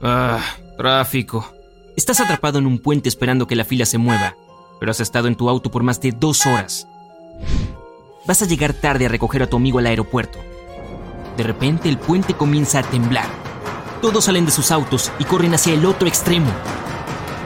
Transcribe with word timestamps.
Ah, 0.00 0.40
tráfico. 0.76 1.52
Estás 1.96 2.20
atrapado 2.20 2.60
en 2.60 2.66
un 2.66 2.78
puente 2.78 3.08
esperando 3.08 3.48
que 3.48 3.56
la 3.56 3.64
fila 3.64 3.84
se 3.84 3.98
mueva, 3.98 4.36
pero 4.78 4.92
has 4.92 5.00
estado 5.00 5.26
en 5.26 5.34
tu 5.34 5.48
auto 5.48 5.72
por 5.72 5.82
más 5.82 6.00
de 6.00 6.12
dos 6.12 6.46
horas. 6.46 6.86
Vas 8.24 8.40
a 8.42 8.46
llegar 8.46 8.74
tarde 8.74 9.06
a 9.06 9.08
recoger 9.08 9.42
a 9.42 9.48
tu 9.48 9.56
amigo 9.56 9.80
al 9.80 9.86
aeropuerto. 9.86 10.38
De 11.36 11.42
repente 11.42 11.88
el 11.88 11.98
puente 11.98 12.34
comienza 12.34 12.78
a 12.78 12.82
temblar. 12.82 13.26
Todos 14.00 14.26
salen 14.26 14.46
de 14.46 14.52
sus 14.52 14.70
autos 14.70 15.10
y 15.18 15.24
corren 15.24 15.54
hacia 15.54 15.74
el 15.74 15.84
otro 15.84 16.06
extremo. 16.06 16.52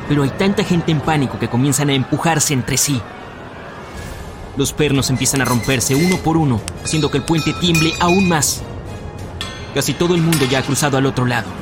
Pero 0.09 0.23
hay 0.23 0.30
tanta 0.30 0.62
gente 0.62 0.93
en 0.93 1.01
pánico 1.01 1.38
que 1.38 1.48
comienzan 1.48 1.88
a 1.88 1.95
empujarse 1.95 2.52
entre 2.52 2.77
sí. 2.77 3.01
Los 4.59 4.74
pernos 4.74 5.09
empiezan 5.09 5.41
a 5.41 5.46
romperse 5.46 5.95
uno 5.95 6.19
por 6.19 6.37
uno, 6.37 6.60
haciendo 6.84 7.10
que 7.10 7.16
el 7.16 7.24
puente 7.24 7.55
tiemble 7.55 7.95
aún 7.98 8.29
más. 8.29 8.60
Casi 9.74 9.95
todo 9.95 10.15
el 10.15 10.21
mundo 10.21 10.45
ya 10.45 10.59
ha 10.59 10.62
cruzado 10.62 10.98
al 10.98 11.07
otro 11.07 11.24
lado 11.24 11.62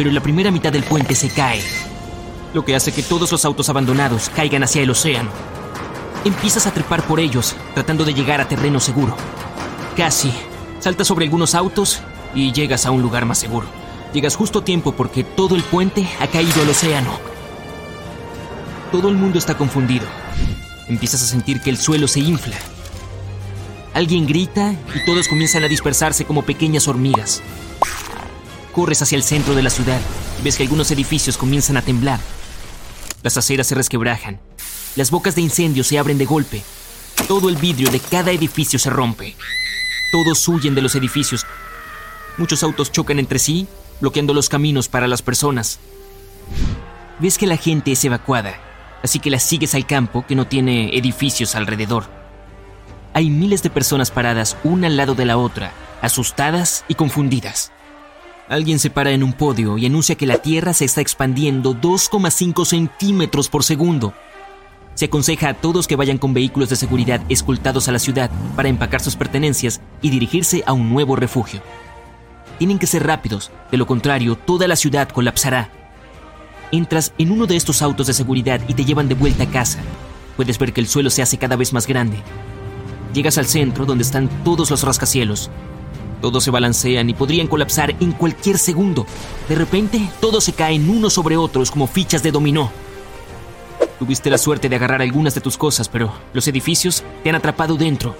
pero 0.00 0.12
la 0.12 0.22
primera 0.22 0.50
mitad 0.50 0.72
del 0.72 0.82
puente 0.82 1.14
se 1.14 1.28
cae, 1.28 1.60
lo 2.54 2.64
que 2.64 2.74
hace 2.74 2.90
que 2.90 3.02
todos 3.02 3.30
los 3.32 3.44
autos 3.44 3.68
abandonados 3.68 4.30
caigan 4.30 4.62
hacia 4.62 4.80
el 4.80 4.88
océano. 4.88 5.28
Empiezas 6.24 6.66
a 6.66 6.72
trepar 6.72 7.02
por 7.02 7.20
ellos, 7.20 7.54
tratando 7.74 8.06
de 8.06 8.14
llegar 8.14 8.40
a 8.40 8.48
terreno 8.48 8.80
seguro. 8.80 9.14
Casi. 9.98 10.32
Saltas 10.78 11.06
sobre 11.06 11.26
algunos 11.26 11.54
autos 11.54 12.00
y 12.34 12.50
llegas 12.50 12.86
a 12.86 12.92
un 12.92 13.02
lugar 13.02 13.26
más 13.26 13.40
seguro. 13.40 13.66
Llegas 14.14 14.36
justo 14.36 14.60
a 14.60 14.64
tiempo 14.64 14.92
porque 14.92 15.22
todo 15.22 15.54
el 15.54 15.62
puente 15.62 16.08
ha 16.18 16.28
caído 16.28 16.62
al 16.62 16.70
océano. 16.70 17.10
Todo 18.92 19.10
el 19.10 19.16
mundo 19.16 19.38
está 19.38 19.58
confundido. 19.58 20.06
Empiezas 20.88 21.22
a 21.24 21.26
sentir 21.26 21.60
que 21.60 21.68
el 21.68 21.76
suelo 21.76 22.08
se 22.08 22.20
infla. 22.20 22.56
Alguien 23.92 24.26
grita 24.26 24.72
y 24.72 25.04
todos 25.04 25.28
comienzan 25.28 25.62
a 25.64 25.68
dispersarse 25.68 26.24
como 26.24 26.40
pequeñas 26.40 26.88
hormigas. 26.88 27.42
Corres 28.72 29.02
hacia 29.02 29.16
el 29.16 29.22
centro 29.22 29.54
de 29.54 29.62
la 29.62 29.70
ciudad. 29.70 30.00
Ves 30.44 30.56
que 30.56 30.62
algunos 30.62 30.90
edificios 30.90 31.36
comienzan 31.36 31.76
a 31.76 31.82
temblar. 31.82 32.20
Las 33.22 33.36
aceras 33.36 33.66
se 33.66 33.74
resquebrajan. 33.74 34.40
Las 34.96 35.10
bocas 35.10 35.34
de 35.34 35.42
incendio 35.42 35.84
se 35.84 35.98
abren 35.98 36.18
de 36.18 36.24
golpe. 36.24 36.62
Todo 37.28 37.48
el 37.48 37.56
vidrio 37.56 37.90
de 37.90 38.00
cada 38.00 38.30
edificio 38.30 38.78
se 38.78 38.90
rompe. 38.90 39.36
Todos 40.12 40.46
huyen 40.48 40.74
de 40.74 40.82
los 40.82 40.94
edificios. 40.94 41.46
Muchos 42.38 42.62
autos 42.62 42.90
chocan 42.90 43.18
entre 43.18 43.38
sí, 43.38 43.66
bloqueando 44.00 44.34
los 44.34 44.48
caminos 44.48 44.88
para 44.88 45.08
las 45.08 45.22
personas. 45.22 45.78
Ves 47.18 47.38
que 47.38 47.46
la 47.46 47.56
gente 47.56 47.92
es 47.92 48.04
evacuada, 48.04 48.58
así 49.02 49.18
que 49.18 49.30
la 49.30 49.38
sigues 49.38 49.74
al 49.74 49.86
campo 49.86 50.24
que 50.26 50.34
no 50.34 50.46
tiene 50.46 50.96
edificios 50.96 51.54
alrededor. 51.54 52.04
Hay 53.12 53.30
miles 53.30 53.62
de 53.62 53.70
personas 53.70 54.10
paradas 54.10 54.56
una 54.64 54.86
al 54.86 54.96
lado 54.96 55.14
de 55.14 55.26
la 55.26 55.36
otra, 55.36 55.72
asustadas 56.00 56.84
y 56.88 56.94
confundidas. 56.94 57.72
Alguien 58.50 58.80
se 58.80 58.90
para 58.90 59.12
en 59.12 59.22
un 59.22 59.32
podio 59.32 59.78
y 59.78 59.86
anuncia 59.86 60.16
que 60.16 60.26
la 60.26 60.38
Tierra 60.38 60.74
se 60.74 60.84
está 60.84 61.00
expandiendo 61.00 61.72
2,5 61.72 62.64
centímetros 62.64 63.48
por 63.48 63.62
segundo. 63.62 64.12
Se 64.96 65.04
aconseja 65.04 65.50
a 65.50 65.54
todos 65.54 65.86
que 65.86 65.94
vayan 65.94 66.18
con 66.18 66.34
vehículos 66.34 66.68
de 66.68 66.74
seguridad 66.74 67.20
escoltados 67.28 67.86
a 67.86 67.92
la 67.92 68.00
ciudad 68.00 68.28
para 68.56 68.68
empacar 68.68 69.00
sus 69.00 69.14
pertenencias 69.14 69.80
y 70.02 70.10
dirigirse 70.10 70.64
a 70.66 70.72
un 70.72 70.90
nuevo 70.90 71.14
refugio. 71.14 71.62
Tienen 72.58 72.80
que 72.80 72.88
ser 72.88 73.06
rápidos, 73.06 73.52
de 73.70 73.76
lo 73.76 73.86
contrario 73.86 74.34
toda 74.34 74.66
la 74.66 74.74
ciudad 74.74 75.08
colapsará. 75.08 75.70
Entras 76.72 77.12
en 77.18 77.30
uno 77.30 77.46
de 77.46 77.54
estos 77.54 77.82
autos 77.82 78.08
de 78.08 78.14
seguridad 78.14 78.60
y 78.66 78.74
te 78.74 78.84
llevan 78.84 79.08
de 79.08 79.14
vuelta 79.14 79.44
a 79.44 79.50
casa. 79.50 79.78
Puedes 80.36 80.58
ver 80.58 80.72
que 80.72 80.80
el 80.80 80.88
suelo 80.88 81.10
se 81.10 81.22
hace 81.22 81.38
cada 81.38 81.54
vez 81.54 81.72
más 81.72 81.86
grande. 81.86 82.16
Llegas 83.14 83.38
al 83.38 83.46
centro 83.46 83.86
donde 83.86 84.02
están 84.02 84.28
todos 84.42 84.72
los 84.72 84.82
rascacielos. 84.82 85.52
Todos 86.20 86.44
se 86.44 86.50
balancean 86.50 87.08
y 87.08 87.14
podrían 87.14 87.46
colapsar 87.46 87.94
en 88.00 88.12
cualquier 88.12 88.58
segundo. 88.58 89.06
De 89.48 89.54
repente, 89.54 90.10
todos 90.20 90.44
se 90.44 90.52
caen 90.52 90.90
unos 90.90 91.14
sobre 91.14 91.36
otros 91.36 91.70
como 91.70 91.86
fichas 91.86 92.22
de 92.22 92.30
dominó. 92.30 92.70
Tuviste 93.98 94.30
la 94.30 94.38
suerte 94.38 94.68
de 94.68 94.76
agarrar 94.76 95.02
algunas 95.02 95.34
de 95.34 95.40
tus 95.40 95.56
cosas, 95.56 95.88
pero 95.88 96.12
los 96.32 96.46
edificios 96.48 97.04
te 97.22 97.30
han 97.30 97.36
atrapado 97.36 97.76
dentro. 97.76 98.16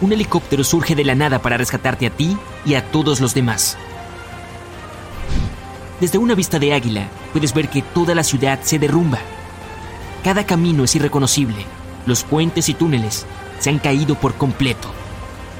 Un 0.00 0.12
helicóptero 0.12 0.64
surge 0.64 0.94
de 0.94 1.04
la 1.04 1.14
nada 1.14 1.40
para 1.40 1.56
rescatarte 1.56 2.06
a 2.06 2.10
ti 2.10 2.36
y 2.64 2.74
a 2.74 2.84
todos 2.90 3.20
los 3.20 3.34
demás. 3.34 3.76
Desde 6.00 6.18
una 6.18 6.34
vista 6.34 6.58
de 6.58 6.72
águila, 6.72 7.08
puedes 7.32 7.54
ver 7.54 7.68
que 7.68 7.82
toda 7.82 8.14
la 8.14 8.24
ciudad 8.24 8.58
se 8.62 8.80
derrumba. 8.80 9.18
Cada 10.24 10.44
camino 10.44 10.82
es 10.82 10.96
irreconocible. 10.96 11.64
Los 12.06 12.24
puentes 12.24 12.68
y 12.68 12.74
túneles 12.74 13.24
se 13.60 13.70
han 13.70 13.78
caído 13.78 14.16
por 14.16 14.34
completo. 14.34 14.88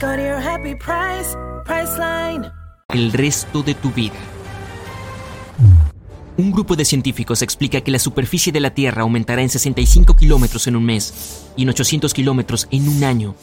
Your 0.00 0.38
happy 0.40 0.76
price, 0.76 1.36
el 2.94 3.12
resto 3.12 3.64
de 3.64 3.74
tu 3.74 3.90
vida. 3.90 4.14
Un 6.36 6.52
grupo 6.52 6.76
de 6.76 6.84
científicos 6.84 7.42
explica 7.42 7.80
que 7.80 7.90
la 7.90 7.98
superficie 7.98 8.52
de 8.52 8.60
la 8.60 8.70
Tierra 8.70 9.02
aumentará 9.02 9.42
en 9.42 9.48
65 9.48 10.14
kilómetros 10.14 10.68
en 10.68 10.76
un 10.76 10.84
mes 10.84 11.48
y 11.56 11.62
en 11.62 11.70
800 11.70 12.14
kilómetros 12.14 12.68
en 12.70 12.88
un 12.88 13.02
año. 13.02 13.34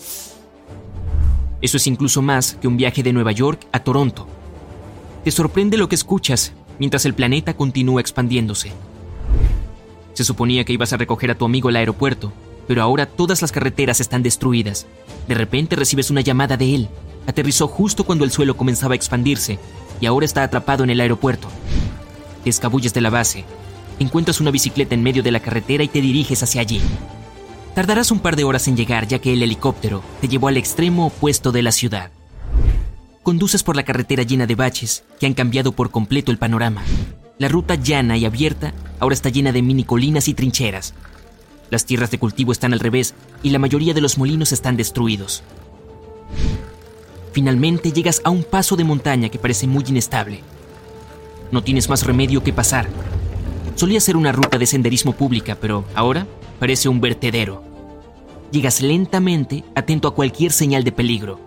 Eso 1.62 1.76
es 1.76 1.88
incluso 1.88 2.22
más 2.22 2.58
que 2.62 2.70
un 2.70 2.78
viaje 2.78 3.04
de 3.04 3.12
Nueva 3.12 3.34
York 3.34 3.68
a 3.74 3.80
Toronto. 3.80 4.26
Te 5.26 5.32
sorprende 5.32 5.76
lo 5.76 5.90
que 5.90 5.96
escuchas 5.96 6.54
mientras 6.80 7.06
el 7.06 7.16
planeta 7.16 7.56
continúa 7.56 8.00
expandiéndose. 8.00 8.72
Se 10.14 10.24
suponía 10.24 10.64
que 10.64 10.72
ibas 10.72 10.94
a 10.94 10.98
recoger 10.98 11.32
a 11.32 11.36
tu 11.36 11.44
amigo 11.44 11.68
al 11.68 11.76
aeropuerto, 11.76 12.32
pero 12.68 12.82
ahora 12.82 13.06
todas 13.06 13.42
las 13.42 13.52
carreteras 13.52 14.00
están 14.00 14.24
destruidas. 14.24 14.88
De 15.28 15.36
repente 15.36 15.76
recibes 15.76 16.10
una 16.10 16.22
llamada 16.22 16.58
de 16.58 16.76
él. 16.76 16.90
Aterrizó 17.28 17.68
justo 17.68 18.04
cuando 18.04 18.24
el 18.24 18.32
suelo 18.32 18.58
comenzaba 18.58 18.94
a 18.94 18.96
expandirse 18.96 19.60
y 20.00 20.06
ahora 20.06 20.26
está 20.26 20.44
atrapado 20.44 20.84
en 20.84 20.90
el 20.90 21.00
aeropuerto. 21.00 21.48
Te 22.44 22.50
escabulles 22.50 22.94
de 22.94 23.02
la 23.02 23.10
base, 23.10 23.46
encuentras 24.00 24.40
una 24.40 24.52
bicicleta 24.52 24.94
en 24.94 25.04
medio 25.04 25.24
de 25.24 25.32
la 25.32 25.40
carretera 25.40 25.84
y 25.84 25.88
te 25.88 26.02
diriges 26.02 26.44
hacia 26.44 26.62
allí. 26.62 26.82
Tardarás 27.74 28.12
un 28.12 28.20
par 28.20 28.36
de 28.36 28.44
horas 28.44 28.68
en 28.68 28.78
llegar 28.78 29.08
ya 29.08 29.20
que 29.20 29.34
el 29.34 29.44
helicóptero 29.44 30.04
te 30.22 30.28
llevó 30.28 30.48
al 30.48 30.58
extremo 30.58 31.08
opuesto 31.08 31.52
de 31.52 31.62
la 31.62 31.72
ciudad. 31.72 32.12
Conduces 33.24 33.64
por 33.64 33.76
la 33.76 33.84
carretera 33.84 34.24
llena 34.24 34.46
de 34.46 34.56
baches 34.56 35.04
que 35.20 35.26
han 35.26 35.34
cambiado 35.34 35.72
por 35.72 35.92
completo 35.92 36.32
el 36.32 36.38
panorama. 36.38 36.84
La 37.38 37.50
ruta 37.50 37.76
llana 37.76 38.18
y 38.18 38.26
abierta 38.26 38.74
ahora 39.00 39.14
está 39.14 39.30
llena 39.30 39.52
de 39.52 39.62
mini 39.62 39.84
colinas 39.84 40.28
y 40.28 40.34
trincheras, 40.34 40.94
las 41.70 41.86
tierras 41.86 42.12
de 42.12 42.20
cultivo 42.20 42.52
están 42.52 42.74
al 42.74 42.80
revés 42.80 43.14
y 43.44 43.50
la 43.50 43.60
mayoría 43.60 43.94
de 43.94 44.02
los 44.02 44.18
molinos 44.18 44.52
están 44.52 44.78
destruidos. 44.78 45.44
Finalmente 47.32 47.92
llegas 47.92 48.22
a 48.24 48.30
un 48.30 48.44
paso 48.44 48.76
de 48.76 48.84
montaña 48.84 49.30
que 49.30 49.40
parece 49.40 49.68
muy 49.68 49.84
inestable. 49.88 50.42
No 51.52 51.64
tienes 51.64 51.90
más 51.90 52.06
remedio 52.06 52.44
que 52.44 52.54
pasar. 52.54 52.88
Solía 53.76 54.00
ser 54.00 54.16
una 54.16 54.32
ruta 54.32 54.58
de 54.58 54.66
senderismo 54.66 55.12
pública, 55.12 55.58
pero 55.60 55.84
ahora 55.96 56.28
parece 56.60 56.88
un 56.88 57.02
vertedero. 57.02 57.62
Llegas 58.52 58.82
lentamente, 58.82 59.66
atento 59.76 60.08
a 60.08 60.16
cualquier 60.16 60.54
señal 60.54 60.84
de 60.84 60.94
peligro. 60.94 61.40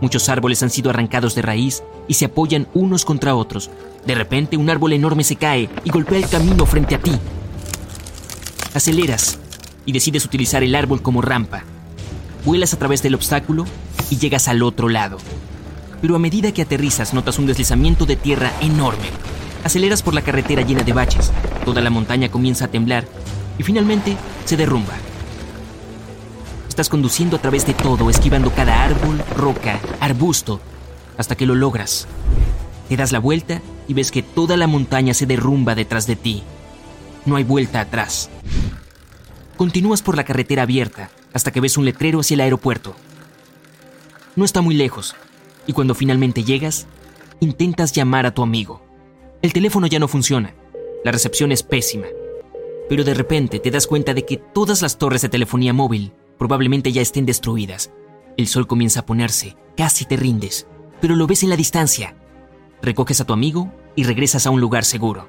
Muchos 0.00 0.28
árboles 0.28 0.62
han 0.62 0.70
sido 0.70 0.90
arrancados 0.90 1.34
de 1.34 1.42
raíz 1.42 1.82
y 2.08 2.14
se 2.14 2.24
apoyan 2.24 2.66
unos 2.72 3.04
contra 3.04 3.34
otros. 3.34 3.70
De 4.06 4.14
repente 4.14 4.56
un 4.56 4.70
árbol 4.70 4.94
enorme 4.94 5.24
se 5.24 5.36
cae 5.36 5.68
y 5.84 5.90
golpea 5.90 6.18
el 6.18 6.28
camino 6.28 6.64
frente 6.64 6.94
a 6.94 6.98
ti. 6.98 7.12
Aceleras 8.74 9.38
y 9.84 9.92
decides 9.92 10.24
utilizar 10.24 10.62
el 10.62 10.74
árbol 10.74 11.02
como 11.02 11.20
rampa. 11.20 11.62
Vuelas 12.46 12.72
a 12.72 12.78
través 12.78 13.02
del 13.02 13.14
obstáculo 13.14 13.66
y 14.08 14.16
llegas 14.16 14.48
al 14.48 14.62
otro 14.62 14.88
lado. 14.88 15.18
Pero 16.00 16.16
a 16.16 16.18
medida 16.18 16.52
que 16.52 16.62
aterrizas 16.62 17.12
notas 17.12 17.38
un 17.38 17.46
deslizamiento 17.46 18.06
de 18.06 18.16
tierra 18.16 18.50
enorme. 18.62 19.04
Aceleras 19.62 20.02
por 20.02 20.14
la 20.14 20.22
carretera 20.22 20.62
llena 20.62 20.84
de 20.84 20.92
baches, 20.94 21.30
toda 21.66 21.82
la 21.82 21.90
montaña 21.90 22.30
comienza 22.30 22.64
a 22.64 22.68
temblar 22.68 23.06
y 23.58 23.62
finalmente 23.62 24.16
se 24.46 24.56
derrumba. 24.56 24.94
Estás 26.66 26.88
conduciendo 26.88 27.36
a 27.36 27.40
través 27.42 27.66
de 27.66 27.74
todo, 27.74 28.08
esquivando 28.08 28.50
cada 28.54 28.82
árbol, 28.82 29.22
roca, 29.36 29.78
arbusto, 30.00 30.60
hasta 31.18 31.36
que 31.36 31.44
lo 31.44 31.54
logras. 31.54 32.06
Te 32.88 32.96
das 32.96 33.12
la 33.12 33.18
vuelta 33.18 33.60
y 33.86 33.92
ves 33.92 34.10
que 34.10 34.22
toda 34.22 34.56
la 34.56 34.66
montaña 34.66 35.12
se 35.12 35.26
derrumba 35.26 35.74
detrás 35.74 36.06
de 36.06 36.16
ti. 36.16 36.42
No 37.24 37.36
hay 37.36 37.44
vuelta 37.44 37.80
atrás. 37.80 38.30
Continúas 39.56 40.02
por 40.02 40.16
la 40.16 40.24
carretera 40.24 40.62
abierta 40.62 41.10
hasta 41.32 41.52
que 41.52 41.60
ves 41.60 41.78
un 41.78 41.84
letrero 41.84 42.20
hacia 42.20 42.34
el 42.34 42.40
aeropuerto. 42.40 42.94
No 44.34 44.44
está 44.44 44.60
muy 44.60 44.74
lejos, 44.74 45.14
y 45.66 45.72
cuando 45.72 45.94
finalmente 45.94 46.42
llegas, 46.42 46.86
intentas 47.40 47.92
llamar 47.92 48.26
a 48.26 48.34
tu 48.34 48.42
amigo. 48.42 48.82
El 49.40 49.52
teléfono 49.52 49.86
ya 49.86 49.98
no 49.98 50.08
funciona, 50.08 50.54
la 51.04 51.12
recepción 51.12 51.52
es 51.52 51.62
pésima, 51.62 52.06
pero 52.88 53.04
de 53.04 53.14
repente 53.14 53.58
te 53.60 53.70
das 53.70 53.86
cuenta 53.86 54.14
de 54.14 54.24
que 54.24 54.36
todas 54.36 54.82
las 54.82 54.98
torres 54.98 55.22
de 55.22 55.28
telefonía 55.28 55.72
móvil 55.72 56.12
probablemente 56.38 56.92
ya 56.92 57.02
estén 57.02 57.26
destruidas. 57.26 57.92
El 58.36 58.48
sol 58.48 58.66
comienza 58.66 59.00
a 59.00 59.06
ponerse, 59.06 59.56
casi 59.76 60.04
te 60.04 60.16
rindes, 60.16 60.66
pero 61.00 61.14
lo 61.14 61.26
ves 61.26 61.42
en 61.42 61.50
la 61.50 61.56
distancia. 61.56 62.16
Recoges 62.80 63.20
a 63.20 63.26
tu 63.26 63.32
amigo 63.32 63.72
y 63.94 64.04
regresas 64.04 64.46
a 64.46 64.50
un 64.50 64.60
lugar 64.60 64.84
seguro. 64.84 65.28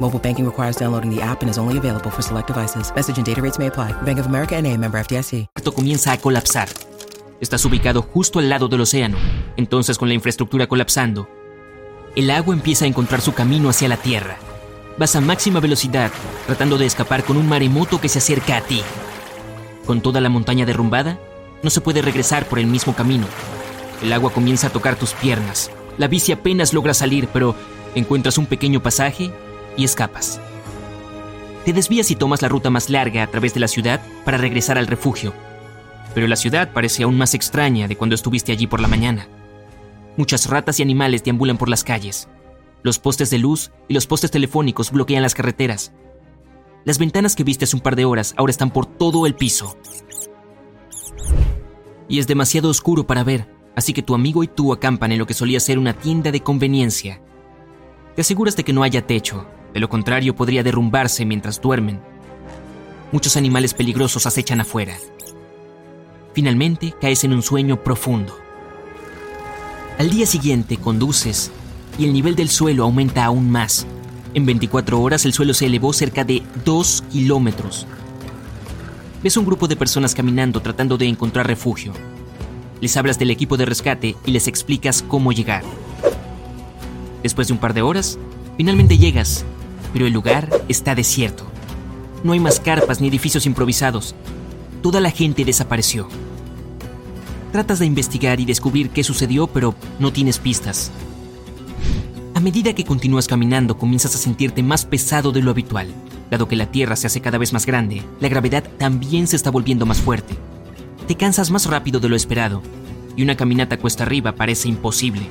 Mobile 0.00 0.18
banking 0.18 0.44
requires 0.44 0.76
downloading 0.76 1.08
the 1.08 1.22
app 1.22 1.42
and 1.42 1.50
is 1.50 1.56
only 1.56 1.78
available 1.78 2.10
for 2.10 2.22
select 2.22 2.48
devices. 2.48 2.92
Message 2.94 3.16
and 3.16 3.24
data 3.24 3.40
rates 3.40 3.58
may 3.58 3.68
apply. 3.68 3.92
Bank 4.02 4.18
of 4.18 4.26
America 4.26 4.56
and 4.56 4.66
a 4.66 4.76
member 4.76 4.98
FDIC. 4.98 5.46
comienza 5.72 6.12
a 6.12 6.18
colapsar. 6.18 6.68
Estás 7.40 7.64
ubicado 7.64 8.02
justo 8.02 8.38
al 8.38 8.48
lado 8.48 8.68
del 8.68 8.80
océano, 8.80 9.16
entonces 9.56 9.98
con 9.98 10.08
la 10.08 10.14
infraestructura 10.14 10.66
colapsando, 10.66 11.28
el 12.16 12.30
agua 12.30 12.54
empieza 12.54 12.84
a 12.84 12.88
encontrar 12.88 13.20
su 13.20 13.34
camino 13.34 13.68
hacia 13.68 13.88
la 13.88 13.96
tierra. 13.96 14.36
Vas 14.98 15.14
a 15.16 15.20
máxima 15.20 15.60
velocidad, 15.60 16.10
tratando 16.46 16.78
de 16.78 16.86
escapar 16.86 17.24
con 17.24 17.36
un 17.36 17.48
maremoto 17.48 18.00
que 18.00 18.08
se 18.08 18.18
acerca 18.18 18.56
a 18.56 18.60
ti. 18.62 18.82
Con 19.84 20.00
toda 20.00 20.20
la 20.20 20.28
montaña 20.28 20.64
derrumbada, 20.64 21.18
no 21.62 21.70
se 21.70 21.80
puede 21.80 22.02
regresar 22.02 22.46
por 22.46 22.58
el 22.58 22.66
mismo 22.66 22.94
camino. 22.94 23.26
El 24.02 24.12
agua 24.12 24.32
comienza 24.32 24.68
a 24.68 24.70
tocar 24.70 24.96
tus 24.96 25.12
piernas. 25.12 25.70
La 25.98 26.08
bici 26.08 26.32
apenas 26.32 26.72
logra 26.72 26.94
salir, 26.94 27.28
pero 27.32 27.54
encuentras 27.94 28.38
un 28.38 28.46
pequeño 28.46 28.82
pasaje 28.82 29.32
y 29.76 29.84
escapas. 29.84 30.40
Te 31.64 31.72
desvías 31.72 32.10
y 32.10 32.16
tomas 32.16 32.42
la 32.42 32.48
ruta 32.48 32.68
más 32.68 32.90
larga 32.90 33.22
a 33.22 33.26
través 33.26 33.54
de 33.54 33.60
la 33.60 33.68
ciudad 33.68 34.00
para 34.24 34.36
regresar 34.36 34.76
al 34.76 34.86
refugio. 34.86 35.32
Pero 36.14 36.28
la 36.28 36.36
ciudad 36.36 36.72
parece 36.72 37.02
aún 37.02 37.16
más 37.16 37.34
extraña 37.34 37.88
de 37.88 37.96
cuando 37.96 38.14
estuviste 38.14 38.52
allí 38.52 38.66
por 38.66 38.80
la 38.80 38.88
mañana. 38.88 39.26
Muchas 40.16 40.48
ratas 40.48 40.78
y 40.78 40.82
animales 40.82 41.24
deambulan 41.24 41.56
por 41.56 41.68
las 41.68 41.82
calles. 41.82 42.28
Los 42.82 42.98
postes 42.98 43.30
de 43.30 43.38
luz 43.38 43.72
y 43.88 43.94
los 43.94 44.06
postes 44.06 44.30
telefónicos 44.30 44.92
bloquean 44.92 45.22
las 45.22 45.34
carreteras. 45.34 45.92
Las 46.84 46.98
ventanas 46.98 47.34
que 47.34 47.44
viste 47.44 47.64
hace 47.64 47.76
un 47.76 47.82
par 47.82 47.96
de 47.96 48.04
horas 48.04 48.34
ahora 48.36 48.50
están 48.50 48.70
por 48.70 48.84
todo 48.84 49.26
el 49.26 49.34
piso. 49.34 49.78
Y 52.08 52.18
es 52.18 52.26
demasiado 52.26 52.68
oscuro 52.68 53.06
para 53.06 53.24
ver, 53.24 53.48
así 53.74 53.94
que 53.94 54.02
tu 54.02 54.14
amigo 54.14 54.44
y 54.44 54.48
tú 54.48 54.72
acampan 54.72 55.12
en 55.12 55.18
lo 55.18 55.26
que 55.26 55.32
solía 55.32 55.60
ser 55.60 55.78
una 55.78 55.94
tienda 55.94 56.30
de 56.30 56.40
conveniencia. 56.40 57.22
Te 58.14 58.20
aseguras 58.20 58.54
de 58.54 58.64
que 58.64 58.74
no 58.74 58.82
haya 58.82 59.06
techo, 59.06 59.46
de 59.74 59.80
lo 59.80 59.88
contrario 59.88 60.36
podría 60.36 60.62
derrumbarse 60.62 61.24
mientras 61.24 61.60
duermen. 61.60 62.00
Muchos 63.10 63.36
animales 63.36 63.74
peligrosos 63.74 64.24
acechan 64.24 64.60
afuera. 64.60 64.96
Finalmente 66.32 66.94
caes 67.00 67.24
en 67.24 67.32
un 67.32 67.42
sueño 67.42 67.82
profundo. 67.82 68.38
Al 69.98 70.10
día 70.10 70.26
siguiente 70.26 70.76
conduces 70.76 71.50
y 71.98 72.04
el 72.04 72.12
nivel 72.12 72.36
del 72.36 72.48
suelo 72.48 72.84
aumenta 72.84 73.24
aún 73.24 73.50
más. 73.50 73.86
En 74.32 74.46
24 74.46 75.00
horas 75.00 75.24
el 75.24 75.32
suelo 75.32 75.54
se 75.54 75.66
elevó 75.66 75.92
cerca 75.92 76.24
de 76.24 76.42
2 76.64 77.04
kilómetros. 77.10 77.86
Ves 79.22 79.36
un 79.36 79.46
grupo 79.46 79.68
de 79.68 79.76
personas 79.76 80.14
caminando 80.14 80.60
tratando 80.60 80.96
de 80.98 81.06
encontrar 81.06 81.46
refugio. 81.46 81.92
Les 82.80 82.96
hablas 82.96 83.18
del 83.18 83.30
equipo 83.30 83.56
de 83.56 83.64
rescate 83.64 84.16
y 84.26 84.32
les 84.32 84.48
explicas 84.48 85.02
cómo 85.02 85.32
llegar. 85.32 85.62
Después 87.22 87.48
de 87.48 87.54
un 87.54 87.60
par 87.60 87.74
de 87.74 87.82
horas, 87.82 88.18
finalmente 88.56 88.98
llegas, 88.98 89.46
pero 89.94 90.06
el 90.06 90.12
lugar 90.12 90.50
está 90.68 90.94
desierto. 90.94 91.44
No 92.24 92.32
hay 92.32 92.40
más 92.40 92.58
carpas 92.58 93.00
ni 93.00 93.08
edificios 93.08 93.46
improvisados. 93.46 94.14
Toda 94.82 95.00
la 95.00 95.10
gente 95.10 95.44
desapareció. 95.44 96.08
Tratas 97.52 97.78
de 97.78 97.86
investigar 97.86 98.40
y 98.40 98.44
descubrir 98.44 98.90
qué 98.90 99.04
sucedió, 99.04 99.46
pero 99.46 99.76
no 100.00 100.12
tienes 100.12 100.38
pistas. 100.38 100.90
A 102.34 102.40
medida 102.40 102.74
que 102.74 102.84
continúas 102.84 103.28
caminando, 103.28 103.78
comienzas 103.78 104.16
a 104.16 104.18
sentirte 104.18 104.64
más 104.64 104.84
pesado 104.84 105.30
de 105.30 105.42
lo 105.42 105.52
habitual. 105.52 105.86
Dado 106.28 106.48
que 106.48 106.56
la 106.56 106.66
Tierra 106.66 106.96
se 106.96 107.06
hace 107.06 107.20
cada 107.20 107.38
vez 107.38 107.52
más 107.52 107.64
grande, 107.64 108.02
la 108.18 108.28
gravedad 108.28 108.64
también 108.78 109.28
se 109.28 109.36
está 109.36 109.50
volviendo 109.50 109.86
más 109.86 109.98
fuerte. 109.98 110.34
Te 111.06 111.14
cansas 111.14 111.52
más 111.52 111.66
rápido 111.66 112.00
de 112.00 112.08
lo 112.08 112.16
esperado, 112.16 112.62
y 113.14 113.22
una 113.22 113.36
caminata 113.36 113.76
cuesta 113.76 114.02
arriba 114.02 114.32
parece 114.32 114.68
imposible. 114.68 115.28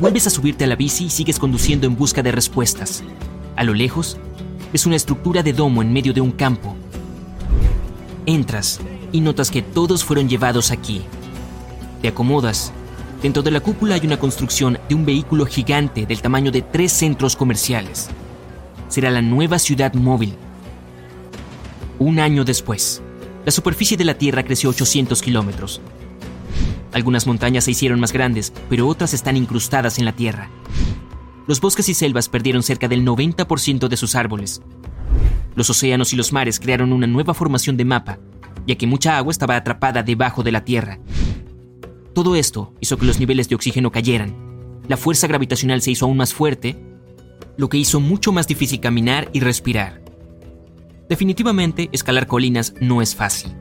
Vuelves 0.00 0.26
a 0.26 0.30
subirte 0.30 0.64
a 0.64 0.66
la 0.66 0.74
bici 0.74 1.04
y 1.04 1.10
sigues 1.10 1.38
conduciendo 1.38 1.86
en 1.86 1.94
busca 1.94 2.20
de 2.20 2.32
respuestas. 2.32 3.04
A 3.56 3.64
lo 3.64 3.72
lejos, 3.72 4.16
ves 4.72 4.86
una 4.86 4.96
estructura 4.96 5.42
de 5.42 5.52
domo 5.52 5.82
en 5.82 5.92
medio 5.92 6.12
de 6.12 6.20
un 6.20 6.32
campo. 6.32 6.76
Entras 8.26 8.80
y 9.12 9.20
notas 9.20 9.50
que 9.50 9.62
todos 9.62 10.04
fueron 10.04 10.28
llevados 10.28 10.70
aquí. 10.70 11.02
Te 12.02 12.08
acomodas. 12.08 12.72
Dentro 13.22 13.42
de 13.42 13.50
la 13.50 13.60
cúpula 13.60 13.94
hay 13.94 14.04
una 14.04 14.18
construcción 14.18 14.78
de 14.88 14.94
un 14.94 15.06
vehículo 15.06 15.46
gigante 15.46 16.04
del 16.04 16.20
tamaño 16.20 16.50
de 16.50 16.62
tres 16.62 16.92
centros 16.92 17.36
comerciales. 17.36 18.10
Será 18.88 19.10
la 19.10 19.22
nueva 19.22 19.58
ciudad 19.58 19.94
móvil. 19.94 20.34
Un 21.98 22.18
año 22.18 22.44
después, 22.44 23.02
la 23.44 23.52
superficie 23.52 23.96
de 23.96 24.04
la 24.04 24.18
Tierra 24.18 24.42
creció 24.42 24.70
800 24.70 25.22
kilómetros. 25.22 25.80
Algunas 26.92 27.26
montañas 27.26 27.64
se 27.64 27.70
hicieron 27.70 28.00
más 28.00 28.12
grandes, 28.12 28.52
pero 28.68 28.88
otras 28.88 29.14
están 29.14 29.36
incrustadas 29.36 29.98
en 29.98 30.04
la 30.04 30.12
Tierra. 30.12 30.50
Los 31.46 31.60
bosques 31.60 31.88
y 31.88 31.94
selvas 31.94 32.28
perdieron 32.28 32.62
cerca 32.62 32.88
del 32.88 33.04
90% 33.04 33.88
de 33.88 33.96
sus 33.96 34.14
árboles. 34.14 34.62
Los 35.54 35.68
océanos 35.70 36.12
y 36.12 36.16
los 36.16 36.32
mares 36.32 36.58
crearon 36.58 36.92
una 36.92 37.06
nueva 37.06 37.34
formación 37.34 37.76
de 37.76 37.84
mapa, 37.84 38.18
ya 38.66 38.76
que 38.76 38.86
mucha 38.86 39.18
agua 39.18 39.30
estaba 39.30 39.56
atrapada 39.56 40.02
debajo 40.02 40.42
de 40.42 40.52
la 40.52 40.64
Tierra. 40.64 40.98
Todo 42.14 42.34
esto 42.36 42.72
hizo 42.80 42.96
que 42.96 43.06
los 43.06 43.20
niveles 43.20 43.48
de 43.48 43.54
oxígeno 43.54 43.92
cayeran. 43.92 44.34
La 44.88 44.96
fuerza 44.96 45.26
gravitacional 45.26 45.82
se 45.82 45.90
hizo 45.90 46.06
aún 46.06 46.16
más 46.16 46.32
fuerte, 46.32 46.76
lo 47.56 47.68
que 47.68 47.78
hizo 47.78 48.00
mucho 48.00 48.32
más 48.32 48.46
difícil 48.46 48.80
caminar 48.80 49.28
y 49.32 49.40
respirar. 49.40 50.02
Definitivamente, 51.08 51.90
escalar 51.92 52.26
colinas 52.26 52.74
no 52.80 53.02
es 53.02 53.14
fácil. 53.14 53.52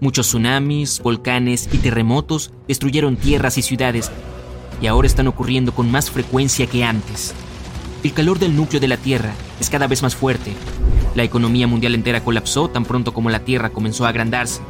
Muchos 0.00 0.28
tsunamis, 0.28 1.00
volcanes 1.00 1.68
y 1.72 1.78
terremotos 1.78 2.52
destruyeron 2.68 3.16
tierras 3.16 3.56
y 3.56 3.62
ciudades, 3.62 4.10
y 4.84 4.86
ahora 4.86 5.06
están 5.06 5.28
ocurriendo 5.28 5.74
con 5.74 5.90
más 5.90 6.10
frecuencia 6.10 6.66
que 6.66 6.84
antes. 6.84 7.32
El 8.02 8.12
calor 8.12 8.38
del 8.38 8.54
núcleo 8.54 8.82
de 8.82 8.88
la 8.88 8.98
Tierra 8.98 9.32
es 9.58 9.70
cada 9.70 9.86
vez 9.86 10.02
más 10.02 10.14
fuerte. 10.14 10.52
La 11.14 11.22
economía 11.22 11.66
mundial 11.66 11.94
entera 11.94 12.22
colapsó 12.22 12.68
tan 12.68 12.84
pronto 12.84 13.14
como 13.14 13.30
la 13.30 13.38
Tierra 13.46 13.70
comenzó 13.70 14.04
a 14.04 14.10
agrandarse. 14.10 14.60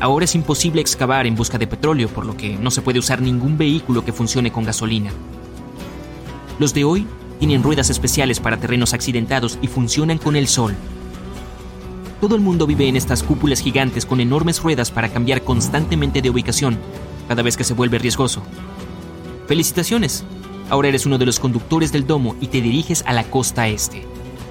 Ahora 0.00 0.26
es 0.26 0.34
imposible 0.34 0.82
excavar 0.82 1.26
en 1.26 1.34
busca 1.34 1.56
de 1.56 1.66
petróleo, 1.66 2.10
por 2.10 2.26
lo 2.26 2.36
que 2.36 2.58
no 2.58 2.70
se 2.70 2.82
puede 2.82 2.98
usar 2.98 3.22
ningún 3.22 3.56
vehículo 3.56 4.04
que 4.04 4.12
funcione 4.12 4.52
con 4.52 4.64
gasolina. 4.64 5.10
Los 6.58 6.74
de 6.74 6.84
hoy 6.84 7.06
tienen 7.38 7.62
ruedas 7.62 7.88
especiales 7.88 8.38
para 8.38 8.58
terrenos 8.58 8.92
accidentados 8.92 9.58
y 9.62 9.68
funcionan 9.68 10.18
con 10.18 10.36
el 10.36 10.46
sol. 10.46 10.74
Todo 12.20 12.34
el 12.34 12.42
mundo 12.42 12.66
vive 12.66 12.86
en 12.86 12.96
estas 12.96 13.22
cúpulas 13.22 13.60
gigantes 13.60 14.04
con 14.04 14.20
enormes 14.20 14.60
ruedas 14.60 14.90
para 14.90 15.08
cambiar 15.08 15.40
constantemente 15.40 16.20
de 16.20 16.28
ubicación 16.28 16.76
cada 17.28 17.42
vez 17.42 17.56
que 17.56 17.64
se 17.64 17.72
vuelve 17.72 17.98
riesgoso. 17.98 18.42
Felicitaciones, 19.46 20.24
ahora 20.70 20.88
eres 20.88 21.06
uno 21.06 21.18
de 21.18 21.26
los 21.26 21.38
conductores 21.38 21.92
del 21.92 22.06
domo 22.06 22.34
y 22.40 22.48
te 22.48 22.60
diriges 22.60 23.04
a 23.06 23.12
la 23.12 23.24
costa 23.24 23.68
este. 23.68 24.04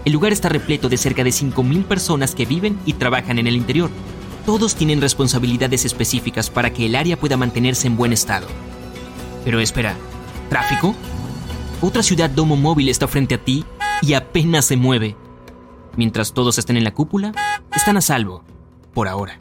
El 0.05 0.13
lugar 0.13 0.31
está 0.31 0.49
repleto 0.49 0.87
de 0.87 0.97
cerca 0.97 1.23
de 1.23 1.31
5.000 1.31 1.83
personas 1.83 2.35
que 2.35 2.45
viven 2.45 2.79
y 2.85 2.93
trabajan 2.93 3.39
en 3.39 3.47
el 3.47 3.55
interior. 3.55 3.89
Todos 4.45 4.75
tienen 4.75 5.01
responsabilidades 5.01 5.83
específicas 5.83 6.49
para 6.49 6.71
que 6.71 6.85
el 6.85 6.95
área 6.95 7.17
pueda 7.17 7.35
mantenerse 7.35 7.87
en 7.87 7.97
buen 7.97 8.13
estado. 8.13 8.47
Pero 9.43 9.59
espera, 9.59 9.95
¿tráfico? 10.49 10.95
¿Otra 11.81 12.03
ciudad 12.03 12.29
domo 12.29 12.55
móvil 12.55 12.87
está 12.87 13.07
frente 13.07 13.35
a 13.35 13.43
ti 13.43 13.65
y 14.01 14.13
apenas 14.13 14.65
se 14.65 14.77
mueve. 14.77 15.15
Mientras 15.97 16.33
todos 16.33 16.57
estén 16.57 16.77
en 16.77 16.83
la 16.83 16.93
cúpula, 16.93 17.33
están 17.75 17.97
a 17.97 18.01
salvo, 18.01 18.43
por 18.93 19.07
ahora. 19.07 19.37